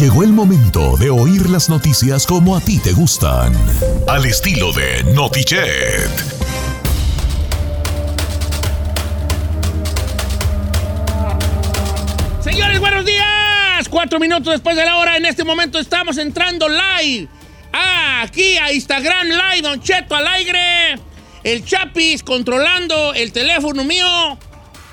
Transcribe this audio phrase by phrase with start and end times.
[0.00, 3.52] Llegó el momento de oír las noticias como a ti te gustan.
[4.08, 6.08] Al estilo de Notichet.
[12.42, 13.90] Señores, buenos días.
[13.90, 15.18] Cuatro minutos después de la hora.
[15.18, 17.28] En este momento estamos entrando live.
[18.22, 20.24] Aquí a Instagram Live, Don Cheto al.
[21.44, 24.38] El Chapis controlando el teléfono mío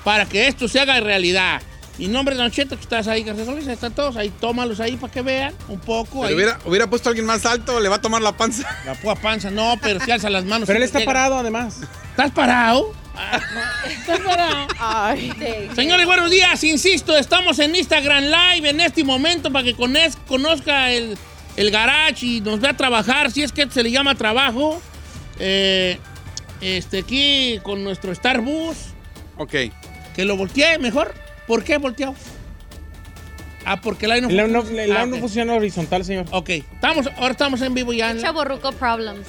[0.04, 1.62] para que esto se haga realidad.
[1.98, 3.66] Mi nombre es Don Cheto, que estás ahí, García Solís.
[3.66, 4.30] Están todos ahí.
[4.40, 6.24] Tómalos ahí para que vean un poco.
[6.24, 6.32] ahí.
[6.34, 8.68] Hubiera, hubiera puesto a alguien más alto, le va a tomar la panza.
[8.86, 10.66] La púa panza, no, pero si alza las manos.
[10.66, 11.12] Pero él está llega.
[11.12, 11.78] parado además.
[12.10, 12.92] ¿Estás parado?
[13.16, 15.16] Ah, no, ¿Estás parado?
[15.74, 16.62] Señores, buenos días.
[16.62, 21.18] Insisto, estamos en Instagram Live en este momento para que conozca el,
[21.56, 24.80] el garage y nos vea trabajar, si es que se le llama trabajo.
[25.40, 25.98] Eh,
[26.60, 28.76] este, aquí con nuestro Starbus,
[29.36, 29.54] Ok.
[30.14, 31.12] que lo volteé mejor.
[31.48, 32.14] ¿Por qué volteado?
[33.64, 34.82] Ah, porque el aire no no, funciona.
[34.84, 36.26] el Ah, aire no funciona horizontal, señor.
[36.30, 38.16] Ok, estamos, ahora estamos en vivo ya.
[38.16, 39.26] Chaborruco Problems.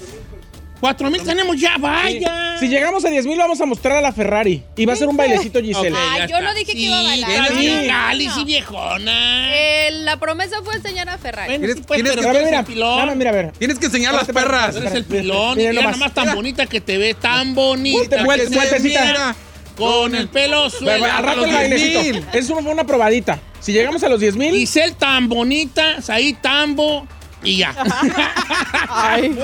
[0.79, 2.55] Cuatro mil tenemos ya, vaya.
[2.57, 4.63] Si llegamos a 10 mil, vamos a mostrar a la Ferrari.
[4.77, 5.91] Y va a ser un bailecito, Giselle.
[5.91, 6.41] Ok, Ah, yo está.
[6.41, 7.47] no dije que iba a bailar.
[7.49, 8.29] Sí.
[8.33, 9.53] sí, viejona.
[9.57, 11.49] Eh, la promesa fue enseñar a Ferrari.
[11.49, 13.17] Bueno, Tienes- sí, pues, tienes pero que- eres mira, el pilón.
[13.17, 13.51] mira.
[13.51, 14.75] Tienes que enseñar las perras.
[14.77, 15.57] Eres el pilón.
[15.57, 16.13] mira y mira nomás.
[16.13, 18.23] tan bonita que te ves, tan bonita.
[18.23, 19.01] Vuelta- que se vueltecita.
[19.05, 19.35] mira
[19.79, 21.05] Con el pelo suelto.
[21.05, 22.01] Al rato el bailecito.
[22.01, 22.25] 10,000.
[22.33, 23.39] Es una, una probadita.
[23.59, 27.07] Si llegamos a los 10 mil, Giselle tan bonita, Saí tambo
[27.43, 27.73] y ya.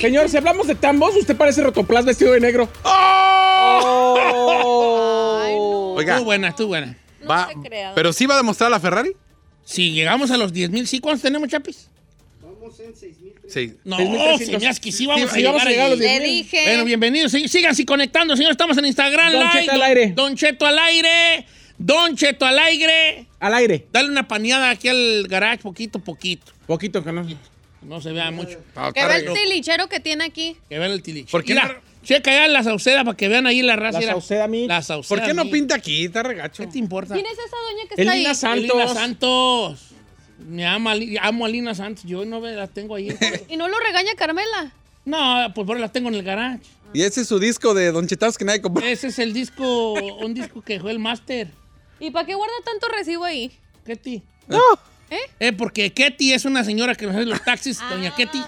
[0.00, 2.68] señor, si hablamos de tambos, usted parece rotoplas vestido de negro.
[2.84, 3.84] Ay,
[5.56, 5.92] no.
[5.94, 6.96] Oiga, Tú buena, tú buena.
[7.20, 7.92] No va, se crea.
[7.94, 9.12] pero sí va a demostrar la Ferrari.
[9.64, 11.00] Si llegamos a los 10 mil, ¿sí?
[11.00, 11.88] ¿Cuántos tenemos, Chapis?
[12.62, 14.38] No, 6,300.
[14.46, 16.06] se me hace que sí vamos Sí, a llegar a llegar a los ahí.
[16.06, 16.22] 10,000.
[16.22, 16.62] Le dije.
[16.64, 17.32] Bueno, bienvenidos.
[17.32, 18.54] Sí, Síganse conectando, señores.
[18.54, 19.52] Estamos en Instagram Don Live.
[19.60, 20.12] Cheto al aire.
[20.14, 21.46] Don Cheto al aire.
[21.78, 23.26] Don Cheto al aire.
[23.40, 23.86] Al aire.
[23.92, 26.52] Dale una paneada aquí al garage, poquito, poquito.
[26.66, 27.26] Poquito que no.
[27.82, 28.58] No se vea mucho.
[28.76, 30.56] Ah, Que está ve el tilichero que tiene aquí.
[30.68, 31.30] Que vean el tiliche.
[31.32, 31.74] ¿Por qué Mira, no-
[32.04, 34.00] checa ya la sauceda para que vean ahí la raza.
[34.00, 34.12] La.
[34.12, 34.68] Sauceda Mix.
[34.68, 36.04] La sauceda ¿Por qué no pinta aquí?
[36.04, 36.62] Está regacho.
[36.62, 37.14] ¿Qué te importa?
[37.14, 38.34] ¿Quién es esa doña que está Elina ahí?
[38.36, 38.70] Santos.
[38.70, 39.80] Elina Santos.
[40.46, 42.04] Me ama, amo a Lina Santos.
[42.04, 43.08] Yo no la tengo ahí.
[43.48, 44.72] Y no lo regaña Carmela.
[45.04, 46.62] no, pues por la tengo en el garage.
[46.94, 48.84] Y ese es su disco de Don Chetados que nadie compró.
[48.84, 51.48] Ese es el disco, un disco que fue el máster.
[51.98, 53.50] ¿Y para qué guarda tanto recibo ahí?
[53.86, 54.22] Ketty.
[55.12, 55.18] ¿Eh?
[55.40, 58.16] Eh, porque Ketty es una señora que nos hace los taxis, doña Ah.
[58.16, 58.42] Ketty.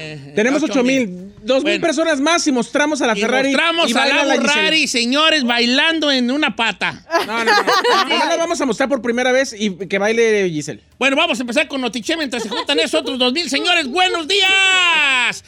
[0.00, 1.32] Eh, Tenemos ocho 8 mil.
[1.42, 3.48] 2 mil personas más y mostramos a la Y Ferrari.
[3.48, 4.36] mostramos y a la.
[4.36, 7.04] Ferrari, señores, bailando en una pata.
[7.26, 8.08] No, no, no.
[8.28, 10.80] La vamos a mostrar por primera vez y que baile Giselle.
[10.98, 13.50] Bueno, vamos a empezar con Notiche mientras se juntan esos otros dos mil.
[13.50, 15.42] Señores, buenos días.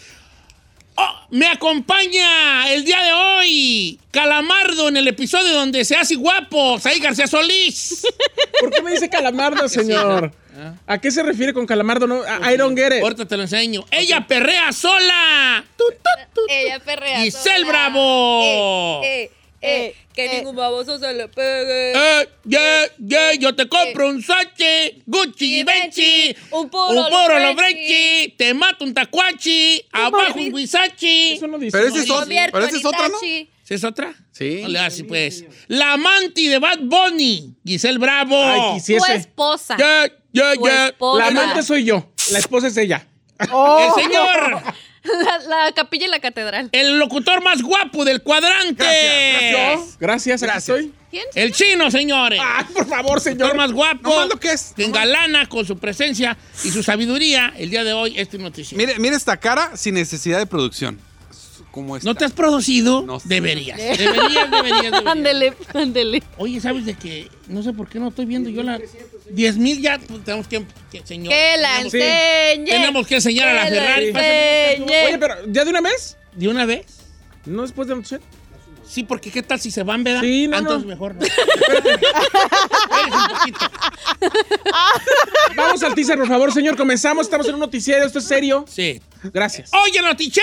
[0.94, 6.78] Oh, me acompaña el día de hoy Calamardo en el episodio donde se hace guapo,
[6.78, 8.06] Saí García Solís.
[8.60, 10.30] ¿Por qué me dice calamardo, señor?
[10.86, 12.06] ¿A qué se refiere con calamardo?
[12.06, 13.02] No, I don't get it.
[13.02, 13.86] Ahorita te lo enseño.
[13.90, 15.64] Ella perrea sola.
[16.46, 17.20] Ella perrea.
[17.20, 17.68] Giselle sola.
[17.68, 19.00] Bravo.
[19.02, 19.30] Eh, eh,
[19.62, 21.92] eh, que ningún baboso se le pegue.
[21.92, 27.38] Eh, yeah, yeah, yo te compro un Sache, Gucci y Benchi, Un puro un puro
[27.38, 28.34] Lobrechi.
[28.36, 31.34] Te mato un tacuachi, abajo un guisachi.
[31.34, 31.78] Eso no dice.
[31.78, 33.16] Pero ese es Pero esa en es otra, ¿no?
[33.18, 33.50] Itachi.
[33.62, 34.12] ¿Sí es otra?
[34.32, 34.60] Sí.
[34.62, 35.44] No le hace, pues.
[35.68, 38.36] La amante de Bad Bunny, Giselle Bravo.
[38.36, 39.76] Ay, Tu esposa.
[39.76, 40.86] Yeah, yeah, Tu yeah.
[40.88, 41.18] esposa.
[41.18, 42.12] La amante soy yo.
[42.32, 43.06] La esposa es ella.
[43.38, 44.62] El señor,
[45.48, 46.68] La, la capilla y la catedral.
[46.72, 48.84] el locutor más guapo del cuadrante.
[48.84, 50.76] Gracias, Gracias, aquí Gracias.
[50.78, 50.94] estoy.
[51.10, 51.24] ¿Quién?
[51.34, 52.40] El chino, señores.
[52.42, 53.54] Ay, por favor, El señor.
[53.56, 54.08] más guapo.
[54.08, 54.72] No más lo que es.
[54.76, 58.78] Que engalana con su presencia y su sabiduría el día de hoy este noticiero.
[58.84, 60.98] Mire, mire esta cara sin necesidad de producción.
[61.72, 62.08] ¿Cómo está?
[62.08, 63.02] ¿No te has producido?
[63.02, 63.28] No sé.
[63.28, 63.76] Deberías.
[63.98, 64.14] Deberías,
[64.50, 65.06] deberías, deberías.
[65.06, 66.22] Ándele, ándele.
[66.36, 68.78] Oye, ¿sabes de que No sé por qué no estoy viendo yo la...
[69.30, 70.64] 10 mil ya pues, tenemos que...
[70.90, 72.64] que- señor, Que la tenemos, enseñe.
[72.66, 74.08] tenemos que enseñar a la Ferrari.
[74.08, 75.06] enseñe.
[75.06, 76.18] Oye, pero ¿ya de una vez?
[76.34, 76.86] ¿De una vez?
[77.46, 77.94] ¿No después de?
[78.92, 80.20] Sí, porque ¿qué tal si se van, verdad?
[80.20, 80.88] Sí, no, Entonces no.
[80.90, 81.22] mejor no.
[81.22, 81.98] Espérate
[83.16, 83.70] un poquito.
[85.56, 86.76] Vamos al teaser, por favor, señor.
[86.76, 87.24] Comenzamos.
[87.24, 88.04] Estamos en un noticiero.
[88.04, 88.66] Esto es serio.
[88.68, 89.00] Sí.
[89.32, 89.70] Gracias.
[89.72, 90.42] Oye, Notiche.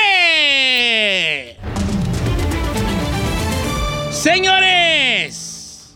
[4.12, 5.95] Señores,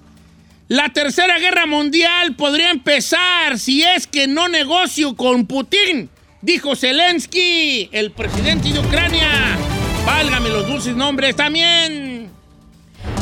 [0.68, 6.08] la tercera guerra mundial podría empezar si es que no negocio con Putin,
[6.44, 9.58] dijo Zelensky, el presidente de Ucrania.
[10.06, 12.13] Válgame los dulces nombres también.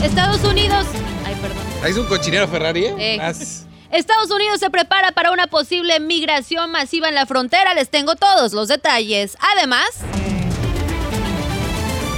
[0.03, 0.85] Estados Unidos.
[1.25, 1.57] Ay, perdón.
[1.85, 2.95] ¿Es un cochinero Ferrari, eh?
[2.97, 3.19] Eh.
[3.21, 7.73] As- Estados Unidos se prepara para una posible migración masiva en la frontera.
[7.73, 9.37] Les tengo todos los detalles.
[9.55, 9.87] Además,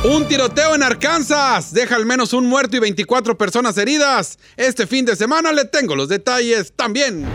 [0.06, 4.38] Un tiroteo en Arkansas deja al menos un muerto y 24 personas heridas.
[4.57, 7.25] Este fin de semana le tengo los detalles también.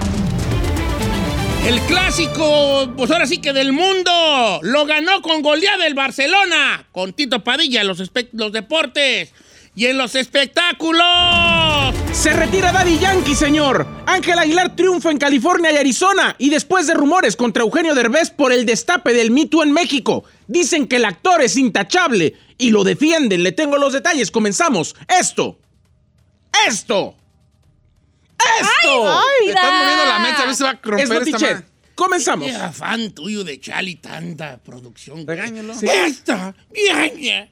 [1.66, 7.14] El clásico, pues ahora sí que del mundo, lo ganó con goleada del Barcelona, con
[7.14, 8.02] Tito Padilla en los,
[8.32, 9.32] los deportes
[9.78, 11.06] y en los espectáculos.
[12.12, 13.86] Se retira Daddy Yankee, señor.
[14.06, 16.34] Ángel Aguilar triunfa en California y Arizona.
[16.36, 20.24] Y después de rumores contra Eugenio Derbez por el destape del Me Too en México,
[20.48, 23.44] dicen que el actor es intachable y lo defienden.
[23.44, 24.32] Le tengo los detalles.
[24.32, 24.96] Comenzamos.
[25.06, 25.60] Esto.
[26.66, 27.14] Esto.
[28.60, 29.20] Esto.
[29.44, 31.52] Te estás moviendo la mesa, a ver si se va a es romper esta Notichet.
[31.52, 31.66] madre.
[31.98, 32.46] Comenzamos.
[32.48, 35.26] Qué afán tuyo de Chali, tanta producción.
[35.26, 35.74] Regáñalo.
[35.74, 35.86] Sí.
[36.06, 37.48] Esta, ñaña,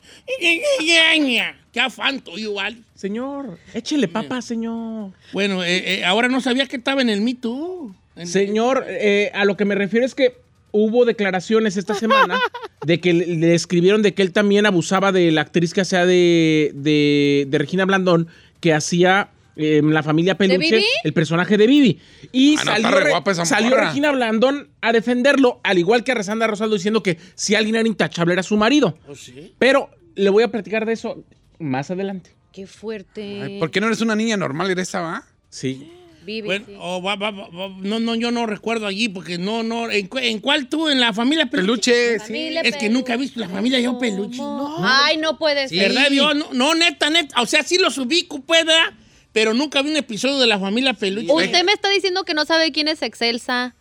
[0.81, 1.58] ñaña.
[1.72, 2.81] Qué afán tuyo, Wally.
[2.94, 5.10] Señor, échele papa, señor.
[5.32, 7.93] Bueno, eh, eh, ahora no sabía que estaba en el Me Too.
[8.14, 10.37] En- Señor, eh, a lo que me refiero es que
[10.70, 12.38] hubo declaraciones esta semana
[12.87, 16.06] de que le, le escribieron de que él también abusaba de la actriz que hacía
[16.06, 18.28] de, de, de Regina Blandón,
[18.60, 20.84] que hacía eh, en la familia Peluche, Bibi?
[21.04, 21.98] el personaje de Vivi.
[22.32, 23.88] Y Ah, no, salió, está re Re- guapa esa salió morra.
[23.88, 27.88] Regina Blandón a defenderlo, al igual que a Resanda Rosaldo diciendo que si alguien era
[27.88, 28.98] intachable era su marido.
[29.08, 29.54] ¿Oh, sí?
[29.58, 31.24] Pero le voy a platicar de eso
[31.58, 32.30] más adelante.
[32.52, 33.42] Qué fuerte.
[33.42, 35.24] Ay, ¿Por qué no eres una niña normal, eres esa, va?
[35.50, 35.90] Sí.
[36.24, 36.74] Vivi, Bueno, sí.
[36.80, 39.88] oh, va- va- va- va- no, no, yo no recuerdo allí porque no, no.
[39.90, 40.88] ¿En, cu- en cuál tú?
[40.88, 41.92] ¿En la familia Peluche?
[41.92, 42.26] Peluche, sí.
[42.26, 44.38] Familia Es que nunca he visto la familia yo Peluche.
[44.38, 44.76] ¿Cómo?
[44.80, 45.78] Ay, no puede ser.
[45.92, 46.10] ¿Verdad?
[46.10, 47.40] Yo, no, no, neta, neta.
[47.42, 48.92] O sea, sí los ubico, pueda,
[49.36, 51.30] pero nunca vi un episodio de la familia Peluche.
[51.30, 53.74] Usted me está diciendo que no sabe quién es Excelsa.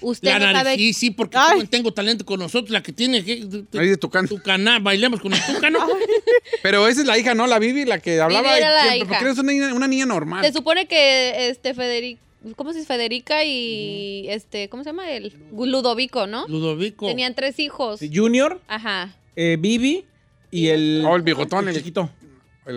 [0.00, 0.76] Usted La no nariz, sabe.
[0.76, 1.66] sí, sí, porque Ay.
[1.66, 4.28] tengo, talento con nosotros, la que tiene Ahí de Tucán.
[4.28, 5.80] Tucaná, bailemos con el Tucano.
[6.62, 7.48] Pero esa es la hija, ¿no?
[7.48, 8.56] La Vivi, la que hablaba.
[8.56, 9.06] era la siempre, hija.
[9.08, 10.44] Porque eres una niña, una niña normal.
[10.44, 12.20] Se supone que este Federica.
[12.56, 12.88] ¿Cómo se dice?
[12.88, 14.68] Federica y este.
[14.68, 15.10] ¿Cómo se llama?
[15.10, 16.46] El Ludovico, ¿no?
[16.48, 17.06] Ludovico.
[17.08, 18.00] Tenían tres hijos.
[18.12, 19.14] Junior, Ajá.
[19.34, 20.04] eh, Vivi
[20.52, 21.04] y el...
[21.06, 22.08] Oh, el bigotón, el- chiquito.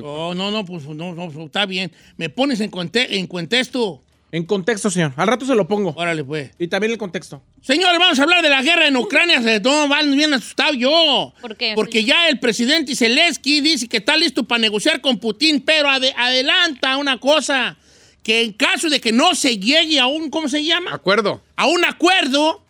[0.03, 1.91] Oh, no, no, pues no, no, está bien.
[2.17, 5.13] Me pones en, cuente, en contexto, señor.
[5.15, 5.93] Al rato se lo pongo.
[5.95, 6.51] Órale, pues.
[6.59, 7.41] Y también el contexto.
[7.61, 9.41] Señores, vamos a hablar de la guerra en Ucrania.
[9.41, 11.33] Se no, van bien asustado yo.
[11.39, 11.73] ¿Por qué?
[11.75, 16.13] Porque ya el presidente Zelensky dice que está listo para negociar con Putin, pero ade-
[16.17, 17.77] adelanta una cosa.
[18.23, 20.91] Que en caso de que no se llegue a un, ¿cómo se llama?
[20.93, 21.41] Acuerdo.
[21.55, 22.61] A un acuerdo,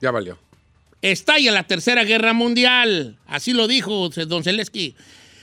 [0.00, 0.38] Ya valió.
[1.12, 3.16] Estalla la Tercera Guerra Mundial.
[3.26, 4.94] Así lo dijo don Zelensky.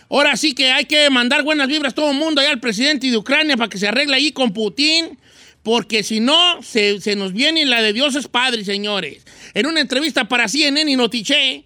[0.09, 3.09] Ahora sí que hay que mandar buenas vibras a todo el mundo allá al presidente
[3.09, 5.17] de Ucrania para que se arregle ahí con Putin,
[5.63, 9.25] porque si no, se, se nos viene la de Dios es Padre, señores.
[9.53, 11.65] En una entrevista para CNN y Notiche,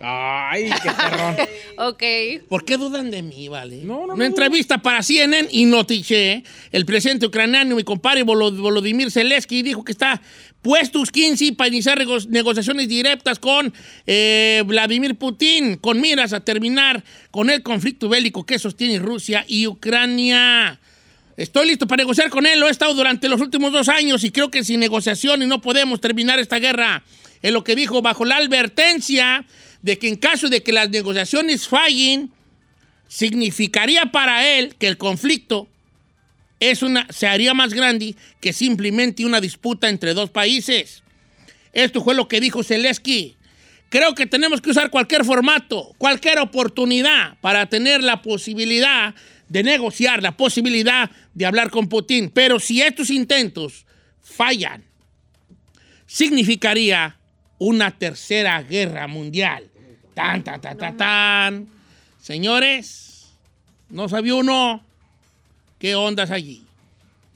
[0.00, 1.36] Ay, qué perrón.
[1.80, 2.02] Ok.
[2.48, 3.76] ¿por qué dudan de mí, vale?
[3.84, 4.24] No, no, Una no.
[4.24, 6.42] entrevista para CNN y Notiche,
[6.72, 10.20] el presidente ucraniano, mi compadre Volo- Volodymyr Zelensky, dijo que está
[10.60, 13.72] puestos 15 para iniciar nego- negociaciones directas con
[14.08, 19.68] eh, Vladimir Putin, con miras a terminar con el conflicto bélico que sostiene Rusia y
[19.68, 20.80] Ucrania.
[21.36, 24.32] Estoy listo para negociar con él, lo he estado durante los últimos dos años y
[24.32, 27.04] creo que sin negociaciones no podemos terminar esta guerra.
[27.40, 29.44] Es lo que dijo bajo la advertencia
[29.82, 32.30] de que en caso de que las negociaciones fallen,
[33.08, 35.68] significaría para él que el conflicto
[36.60, 41.02] es una, se haría más grande que simplemente una disputa entre dos países.
[41.72, 43.36] Esto fue lo que dijo Zelensky.
[43.88, 49.14] Creo que tenemos que usar cualquier formato, cualquier oportunidad para tener la posibilidad
[49.48, 52.30] de negociar, la posibilidad de hablar con Putin.
[52.30, 53.86] Pero si estos intentos
[54.20, 54.84] fallan,
[56.06, 57.17] significaría
[57.58, 59.64] una tercera guerra mundial.
[60.14, 61.68] Tan, tan, tan, tan, tan.
[62.20, 63.26] Señores,
[63.90, 64.82] no sabía uno
[65.78, 66.62] qué ondas allí.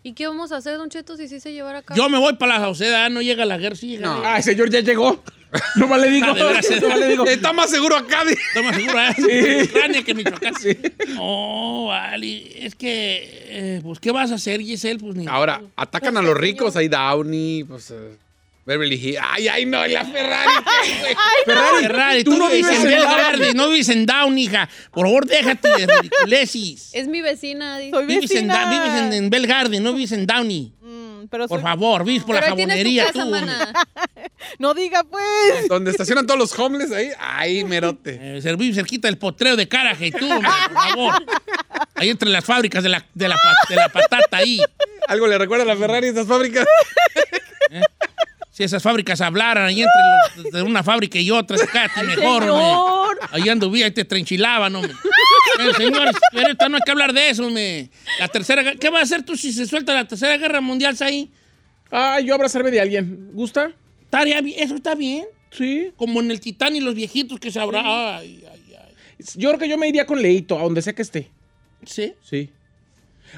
[0.04, 1.96] ¿Y qué vamos a hacer, Don Cheto, si sí se llevara a cabo?
[1.96, 4.06] Yo me voy para la Sauceda, no llega la guerra, sí llega.
[4.08, 4.22] No.
[4.24, 5.22] Ay, señor, ya llegó.
[5.76, 6.26] No más le digo.
[6.28, 7.26] Ah, veras, No más le digo.
[7.26, 8.24] Está más seguro acá.
[8.24, 9.62] de- Estoy más seguro, ¿eh?
[9.64, 10.54] Ucrania que Michoacán.
[11.14, 12.66] No, vale.
[12.66, 14.98] Es que, eh, pues, ¿qué vas a hacer, Giselle?
[14.98, 15.26] Pues ni.
[15.28, 16.74] Ahora, atacan a los ricos.
[16.74, 17.90] Ahí Downey, pues.
[17.92, 18.16] eh,
[18.64, 19.18] Beverly Hills.
[19.20, 20.50] Ay, ay, no, la Ferrari.
[21.44, 24.68] Ferrari, Ferrari, tú no vives en en Belgarden, no vives en Down, hija.
[24.92, 26.90] Por favor, déjate de ridiculesis.
[26.92, 27.90] Es mi vecina, dice.
[27.90, 28.54] Soy Vives en, vecina.
[28.64, 30.72] Da- vives en, en Belgarden, no vives en Downey.
[30.80, 33.30] Mm, pero Por soy- favor, vives por Pero la tu jabonería casa, tú.
[33.30, 33.72] mana.
[34.58, 35.68] No diga pues.
[35.68, 37.10] Donde estacionan todos los homeless ahí.
[37.18, 38.18] Ay, merote.
[38.20, 41.14] Eh, vives cerquita del potrero de Caraje, tú, hombre, por favor.
[41.94, 43.36] Ahí entre las fábricas de la, de la,
[43.68, 44.60] de la patata, ahí.
[45.08, 46.66] ¿Algo le recuerda a la Ferrari estas fábricas?
[48.52, 52.66] Si esas fábricas hablaran ahí entre los- de una fábrica y otra, cállate mejor, hombre.
[52.66, 53.18] Señor.
[53.32, 54.92] Ahí anduvía y te trenchilaban, hombre.
[54.92, 57.88] Eh, señores, pero ahorita no hay que hablar de eso, hombre.
[58.18, 61.30] La tercera, ¿qué va a hacer tú si se suelta la tercera guerra mundial ahí?
[61.90, 63.30] Ay, yo abrazarme de alguien.
[63.32, 63.72] ¿Gusta?
[64.02, 65.24] Estaría bien, Eso está bien.
[65.50, 65.90] Sí.
[65.96, 67.80] Como en el Titán y los viejitos que se habrá.
[68.18, 68.94] Ay, ay, ay.
[69.36, 71.30] Yo creo que yo me iría con Leito, a donde sea que esté.
[71.86, 72.12] ¿Sí?
[72.22, 72.50] Sí.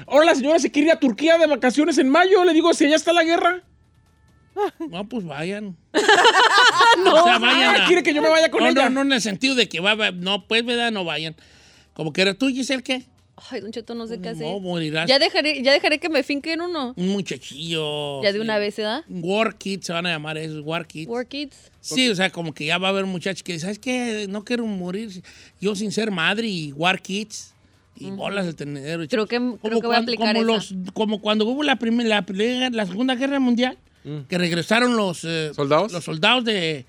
[0.07, 2.43] Ahora la señora se quiere ir a Turquía de vacaciones en mayo.
[2.43, 3.61] Le digo, si allá está la guerra.
[4.89, 5.75] No, pues vayan.
[7.03, 7.81] no, o sea, vayan.
[7.81, 8.89] A- quiere que yo me vaya con no, ella.
[8.89, 10.91] No, no, en el sentido de que va, va- no, pues, ¿verdad?
[10.91, 11.35] No vayan.
[11.93, 13.03] Como que eres tú, Giselle, ¿qué?
[13.49, 14.47] Ay, Don Cheto, no sé qué hacer.
[14.47, 15.09] No, morirás.
[15.09, 16.93] Ya dejaré, ya dejaré que me finquen uno.
[16.95, 18.23] Un muchachillo.
[18.23, 19.03] Ya de una vez, ¿verdad?
[19.09, 21.09] War Kids se van a llamar esos, War Kids.
[21.09, 21.69] War Kids.
[21.81, 24.25] Sí, o sea, como que ya va a haber muchachos que ¿sabes qué?
[24.29, 25.21] No quiero morir
[25.59, 27.51] yo sin ser madre y War Kids.
[27.97, 29.05] Y bolas del tenedero.
[29.07, 30.73] Creo que- como creo que voy a cuando- aplicar como, esa.
[30.73, 33.77] los, como cuando hubo la, primera, la, la Segunda Guerra Mundial,
[34.27, 35.23] que regresaron los...
[35.23, 35.91] eh, ¿Soldados?
[35.91, 36.85] Los soldados de...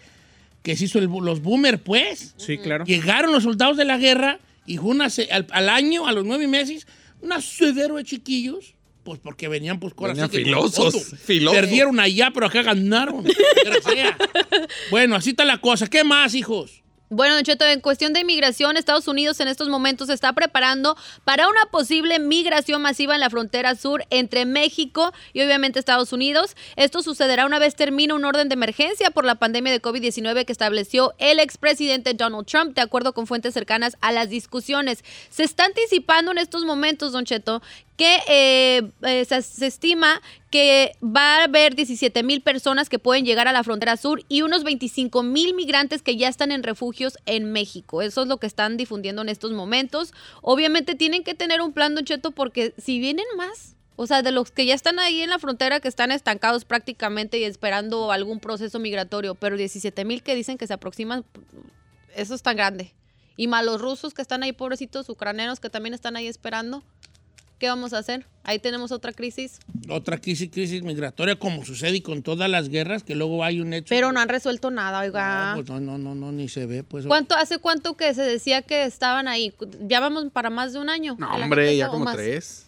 [0.63, 2.35] Que se hizo el los boomer, pues.
[2.37, 2.85] Sí, claro.
[2.85, 6.49] Llegaron los soldados de la guerra y fue una, al, al año, a los nueve
[6.49, 6.87] meses,
[7.23, 8.75] una sudero de chiquillos.
[9.05, 11.57] Pues porque venían, pues, con Venían filosos, filosos.
[11.57, 13.25] Perdieron allá, pero acá ganaron.
[14.91, 15.87] Bueno, así está la cosa.
[15.87, 16.83] ¿Qué más, hijos?
[17.09, 20.97] Bueno, Don Cheto, en cuestión de inmigración, Estados Unidos en estos momentos se está preparando
[21.23, 26.57] para una posible migración masiva en la frontera sur entre México y obviamente Estados Unidos.
[26.75, 30.51] Esto sucederá una vez termine un orden de emergencia por la pandemia de COVID-19 que
[30.51, 35.05] estableció el expresidente Donald Trump, de acuerdo con fuentes cercanas a las discusiones.
[35.31, 37.63] Se está anticipando en estos momentos, Don Cheto,
[37.97, 43.49] que eh, eh, se, estima que va a haber 17 mil personas que pueden llegar
[43.49, 47.53] a la frontera sur y unos 25 mil migrantes que ya están en refugios en
[47.53, 48.03] México.
[48.03, 50.13] Eso es lo que están difundiendo en estos momentos.
[50.43, 54.31] Obviamente tienen que tener un plan, Don Cheto, porque si vienen más, o sea, de
[54.31, 58.41] los que ya están ahí en la frontera, que están estancados prácticamente y esperando algún
[58.41, 61.25] proceso migratorio, pero 17 mil que dicen que se aproximan,
[62.15, 62.93] eso es tan grande.
[63.39, 66.83] Y más los rusos que están ahí, pobrecitos, ucranianos que también están ahí esperando.
[67.59, 68.27] ¿Qué vamos a hacer?
[68.45, 69.61] Ahí tenemos otra crisis.
[69.89, 73.73] Otra crisis, crisis migratoria, como sucede y con todas las guerras, que luego hay un
[73.73, 73.89] hecho.
[73.89, 75.51] Pero no han resuelto nada, oiga.
[75.51, 76.85] No, pues no, no, no, no, ni se ve.
[76.85, 77.07] Pues.
[77.07, 79.55] ¿Cuánto, ¿Hace cuánto que se decía que estaban ahí?
[79.89, 81.17] Ya vamos para más de un año.
[81.19, 82.17] No, hombre, ya como más.
[82.17, 82.67] tres.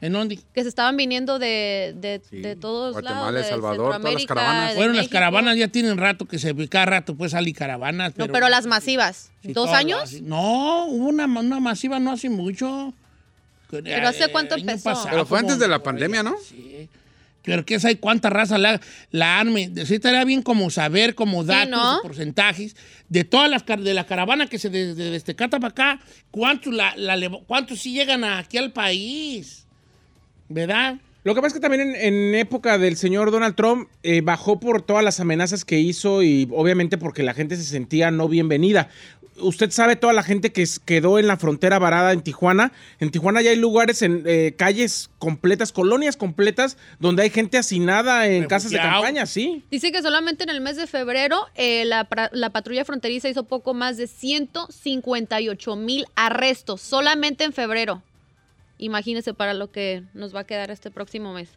[0.00, 0.38] ¿En dónde?
[0.52, 3.36] Que se estaban viniendo de, de, Sí, de todos Guatemala, lados.
[3.36, 4.74] El de Salvador, todas las caravanas.
[4.74, 8.12] Bueno, las caravanas ya tienen rato que se cada rato pues salen caravanas.
[8.16, 9.30] No, Pero, pero las masivas.
[9.42, 10.20] Sí, ¿Dos años?
[10.22, 12.92] No, hubo una, una masiva no hace mucho.
[13.70, 14.94] Pero ¿hace cuánto empezó?
[15.10, 16.36] Pero fue antes de la pandemia, ¿no?
[16.38, 16.88] Sí.
[17.44, 18.80] Pero quién sabe cuánta raza la,
[19.10, 19.70] la arme.
[19.84, 22.00] Sí, estaría bien como saber, como datos, ¿no?
[22.02, 22.74] porcentajes,
[23.10, 26.72] de todas las de la caravana que se desde de, este Cata para acá, cuántos
[26.72, 26.94] la,
[27.46, 29.66] cuántos sí llegan aquí al país.
[30.48, 30.96] ¿Verdad?
[31.22, 34.60] Lo que pasa es que también en, en época del señor Donald Trump eh, bajó
[34.60, 38.88] por todas las amenazas que hizo y obviamente porque la gente se sentía no bienvenida.
[39.36, 42.72] Usted sabe toda la gente que quedó en la frontera varada en Tijuana.
[43.00, 48.26] En Tijuana ya hay lugares en eh, calles completas, colonias completas, donde hay gente hacinada
[48.28, 49.64] en casas de campaña, sí.
[49.70, 53.96] Dice que solamente en el mes de febrero eh, la patrulla fronteriza hizo poco más
[53.96, 58.02] de 158 mil arrestos, solamente en febrero.
[58.78, 61.48] Imagínese para lo que nos va a quedar este próximo mes.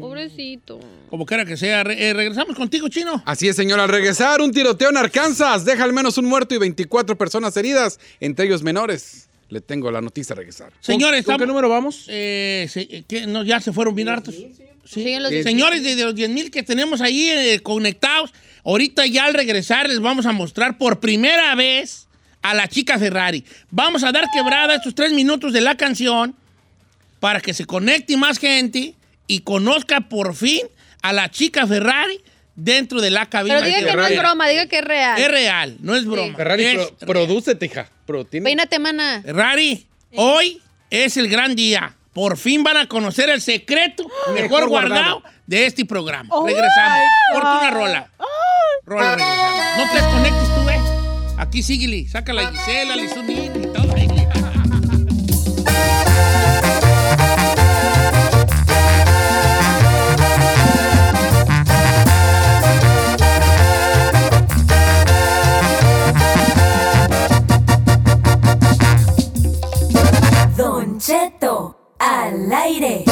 [0.00, 0.78] Pobrecito.
[1.10, 1.84] Como quiera que sea.
[1.84, 3.22] Re- eh, regresamos contigo, Chino.
[3.26, 3.80] Así es, señor.
[3.80, 7.98] Al regresar, un tiroteo en Arkansas deja al menos un muerto y 24 personas heridas,
[8.20, 9.28] entre ellos menores.
[9.48, 10.72] Le tengo la noticia a regresar.
[10.80, 12.04] Señores, ¿Con qué número vamos?
[12.08, 13.26] Eh, se- eh, ¿qué?
[13.26, 14.34] No, ya se fueron bien hartos.
[14.84, 15.16] Sí.
[15.18, 18.32] Los- Señores, de, de los 10 mil que tenemos ahí eh, conectados,
[18.64, 22.08] ahorita ya al regresar les vamos a mostrar por primera vez
[22.42, 23.44] a la chica Ferrari.
[23.70, 26.34] Vamos a dar quebrada estos tres minutos de la canción
[27.20, 28.94] para que se conecte más gente
[29.28, 30.62] y conozca por fin
[31.02, 32.20] a la chica Ferrari
[32.56, 33.56] dentro de la cabina.
[33.60, 35.18] Pero diga que no es broma, diga que es real.
[35.20, 36.36] Es real, no es broma.
[36.36, 37.88] Ferrari, Es pro- prodúcete, hija.
[38.06, 39.22] Pero tiene- Peínate, mana.
[39.24, 41.94] Ferrari, hoy es el gran día.
[42.12, 45.22] Por fin van a conocer el secreto mejor Mejor guardado guardado.
[45.46, 46.28] de este programa.
[46.32, 46.98] Oh regresamos.
[47.34, 48.10] Corta una rola.
[48.84, 49.76] Rola, regresamos.
[49.76, 51.34] No te desconectes tú, eh.
[51.38, 52.08] Aquí síguele.
[52.08, 54.47] Saca la Gisela, la Isunín y todo.
[71.08, 73.02] Cheto, al aire.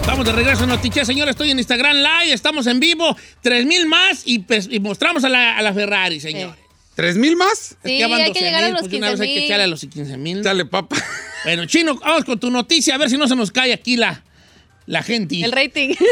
[0.00, 1.34] Estamos de regreso en Noticias, señores.
[1.34, 2.32] Estoy en Instagram Live.
[2.32, 3.16] Estamos en vivo.
[3.40, 6.56] Tres mil más y, pues, y mostramos a la, a la Ferrari, señores.
[6.96, 7.76] ¿Tres mil más?
[7.84, 9.34] Es Sí, ya van hay que 12,000, llegar a los pues una vez hay que
[9.34, 9.44] 15,000.
[9.44, 10.42] echarle a los 15 mil.
[10.42, 10.96] Dale, papa.
[11.44, 14.24] Bueno, Chino, vamos con tu noticia, a ver si no se nos cae aquí la,
[14.90, 15.40] la gente.
[15.42, 15.94] El rating.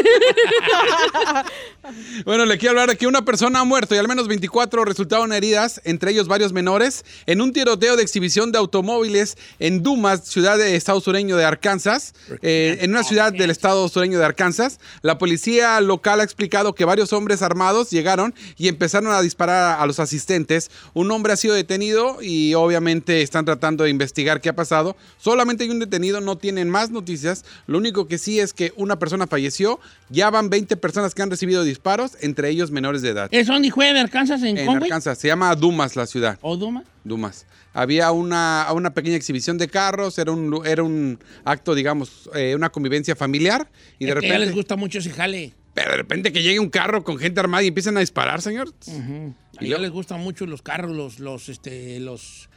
[2.25, 5.33] Bueno, le quiero hablar de que una persona ha muerto y al menos 24 resultaron
[5.33, 10.57] heridas, entre ellos varios menores, en un tiroteo de exhibición de automóviles en Dumas, ciudad
[10.57, 14.79] de estado sureño de Arkansas, eh, en una ciudad del estado sureño de Arkansas.
[15.01, 19.85] La policía local ha explicado que varios hombres armados llegaron y empezaron a disparar a
[19.87, 20.69] los asistentes.
[20.93, 24.95] Un hombre ha sido detenido y obviamente están tratando de investigar qué ha pasado.
[25.17, 27.45] Solamente hay un detenido, no tienen más noticias.
[27.65, 29.79] Lo único que sí es que una persona falleció.
[30.09, 33.27] Ya van 20 personas que han recibido disparos, entre ellos menores de edad.
[33.31, 34.83] ¿Es donde fue de Arkansas en, En Conway?
[34.89, 35.17] Arkansas.
[35.17, 36.37] Se llama Dumas la ciudad.
[36.41, 36.83] ¿O Duma?
[37.03, 37.45] Dumas.
[37.73, 42.69] Había una, una pequeña exhibición de carros, era un, era un acto, digamos, eh, una
[42.69, 43.69] convivencia familiar.
[43.99, 45.53] Y de Es que a les repente, gusta mucho ese jale.
[45.73, 48.73] pero de repente que llegue un carro con gente armada y empiezan a disparar, señor.
[48.87, 52.49] A ella les gustan mucho los carros, los, los, este, los,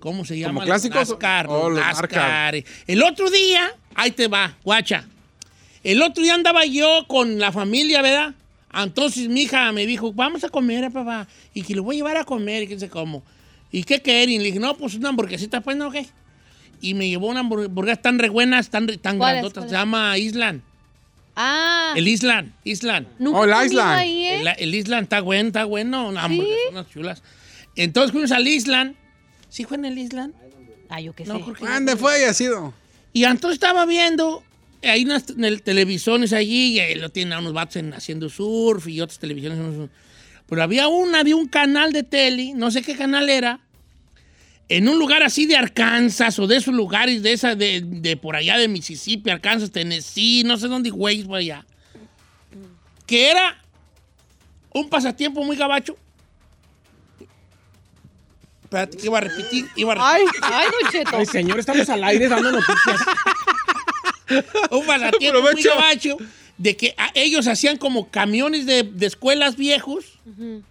[0.00, 0.54] ¿cómo se llama?
[0.60, 0.98] ¿Como clásicos?
[1.00, 2.62] Los NASCAR, Oh, los NASCAR.
[2.86, 5.06] El otro día, ahí te va, guacha.
[5.84, 8.34] El otro día andaba yo con la familia, ¿verdad?
[8.74, 11.26] Entonces mi hija me dijo, vamos a comer, eh, papá.
[11.54, 13.22] Y que lo voy a llevar a comer, y qué sé cómo.
[13.72, 14.30] ¿Y qué quieren?
[14.30, 16.06] Y le dije, no, pues una hamburguesita, pues no, ¿qué?
[16.80, 19.18] Y me llevó una hamburg- hamburguesas tan re buenas, tan, tan.
[19.20, 20.62] Se llama Island.
[21.40, 23.06] Ah, El Island, Island.
[23.18, 23.90] nunca Oh, el Island.
[23.98, 24.40] ahí, ¿eh?
[24.40, 26.08] El, el Island está bueno, está bueno.
[26.08, 26.26] Una ¿Sí?
[26.26, 27.22] hamburguesa, unas chulas.
[27.76, 28.96] Entonces fuimos al Island.
[29.48, 30.34] ¿Sí fue en el Island?
[30.88, 31.32] Ah, yo qué sé.
[31.32, 31.38] No.
[31.38, 32.74] ¿Dónde fue y ha sido?
[33.12, 34.42] Y entonces estaba viendo,
[34.82, 38.28] hay unas en el- televisiones allí, y ahí lo tienen a unos vatos en- haciendo
[38.28, 39.58] surf y otras televisiones.
[39.58, 39.90] unos-
[40.48, 43.60] Pero había una de un canal de tele, no sé qué canal era,
[44.70, 48.36] en un lugar así de Arkansas o de esos lugares, de esa, de, de por
[48.36, 51.64] allá de Mississippi, Arkansas, Tennessee, no sé dónde, güey, por allá.
[53.06, 53.62] Que era
[54.74, 55.96] un pasatiempo muy gabacho.
[58.64, 60.40] Espérate, que iba a repetir, iba a repetir.
[60.42, 61.16] Ay, Ay, Don Cheto.
[61.16, 63.00] Ay, señor, estamos al aire dando noticias.
[64.70, 66.16] Un pasatiempo muy gabacho
[66.56, 70.04] de que a- ellos hacían como camiones de, de escuelas viejos